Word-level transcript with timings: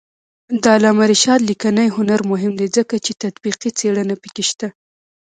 د 0.61 0.63
علامه 0.75 1.05
رشاد 1.11 1.39
لیکنی 1.49 1.87
هنر 1.97 2.19
مهم 2.31 2.53
دی 2.59 2.67
ځکه 2.77 2.95
چې 3.05 3.11
تطبیقي 3.23 3.69
څېړنه 3.79 4.15
پکې 4.23 4.43
شته. 4.49 4.67